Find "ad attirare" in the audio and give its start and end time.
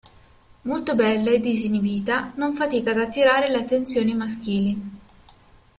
2.89-3.51